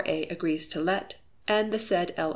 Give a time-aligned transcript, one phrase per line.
[0.07, 0.23] A.
[0.31, 1.17] agrees to let,
[1.47, 2.29] and the said L.